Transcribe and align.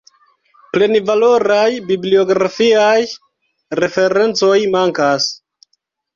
Plenvaloraj 0.77 1.67
bibliografiaj 1.89 2.97
referencoj 3.83 4.57
mankas. 4.79 5.31